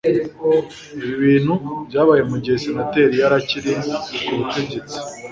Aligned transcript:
ibi 1.01 1.13
bintu 1.25 1.53
byabaye 1.87 2.21
mugihe 2.31 2.57
senateri 2.63 3.15
yari 3.21 3.35
akiri 3.41 3.71
ku 4.25 4.31
butegetsi 4.39 4.97